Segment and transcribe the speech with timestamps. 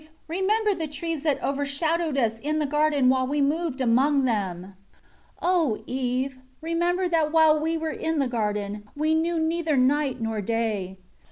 [0.27, 4.73] Remember the trees that overshadowed us in the garden while we moved among them.
[5.43, 6.37] 9 O Eve!
[6.59, 10.97] Remember that while we were in the garden, we knew neither night nor day.